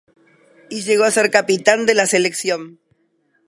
[0.71, 2.79] Y llegó a ser capitán de la selección.